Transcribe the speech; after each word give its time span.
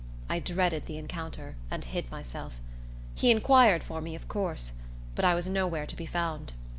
I 0.27 0.39
dreaded 0.39 0.87
the 0.87 0.97
encounter, 0.97 1.57
and 1.69 1.83
hid 1.85 2.09
myself. 2.09 2.59
He 3.13 3.29
inquired 3.29 3.83
for 3.83 4.01
me, 4.01 4.15
of 4.15 4.27
course; 4.27 4.71
but 5.13 5.23
I 5.23 5.35
was 5.35 5.47
nowhere 5.47 5.85
to 5.85 5.95
be 5.95 6.07
found. 6.07 6.53